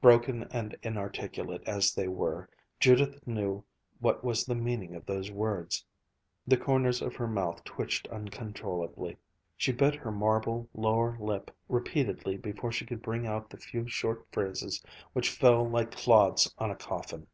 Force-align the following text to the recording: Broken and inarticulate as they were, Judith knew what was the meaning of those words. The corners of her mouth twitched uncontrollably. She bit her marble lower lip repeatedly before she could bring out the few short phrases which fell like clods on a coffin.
Broken 0.00 0.44
and 0.52 0.76
inarticulate 0.84 1.66
as 1.66 1.92
they 1.92 2.06
were, 2.06 2.48
Judith 2.78 3.26
knew 3.26 3.64
what 3.98 4.22
was 4.22 4.44
the 4.44 4.54
meaning 4.54 4.94
of 4.94 5.04
those 5.04 5.32
words. 5.32 5.84
The 6.46 6.56
corners 6.56 7.02
of 7.02 7.16
her 7.16 7.26
mouth 7.26 7.64
twitched 7.64 8.06
uncontrollably. 8.06 9.16
She 9.56 9.72
bit 9.72 9.96
her 9.96 10.12
marble 10.12 10.68
lower 10.74 11.16
lip 11.18 11.50
repeatedly 11.68 12.36
before 12.36 12.70
she 12.70 12.86
could 12.86 13.02
bring 13.02 13.26
out 13.26 13.50
the 13.50 13.56
few 13.56 13.88
short 13.88 14.24
phrases 14.30 14.80
which 15.12 15.28
fell 15.28 15.68
like 15.68 15.90
clods 15.90 16.54
on 16.58 16.70
a 16.70 16.76
coffin. 16.76 17.26